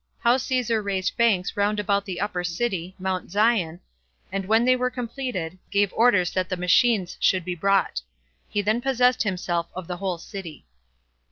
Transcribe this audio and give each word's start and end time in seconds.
How 0.21 0.37
Caesar 0.37 0.81
Raised 0.81 1.15
Banks 1.15 1.55
Round 1.55 1.79
About 1.79 2.05
The 2.05 2.19
Upper 2.19 2.43
City 2.43 2.95
[Mount 2.97 3.29
Zion] 3.29 3.81
And 4.31 4.45
When 4.47 4.65
They 4.65 4.75
Were 4.75 4.89
Completed, 4.89 5.59
Gave 5.69 5.93
Orders 5.93 6.31
That 6.31 6.49
The 6.49 6.57
Machines 6.57 7.17
Should 7.19 7.45
Be 7.45 7.53
Brought. 7.53 8.01
He 8.49 8.63
Then 8.63 8.81
Possessed 8.81 9.21
Himself 9.21 9.69
Of 9.75 9.85
The 9.85 9.97
Whole 9.97 10.17
City. 10.17 10.65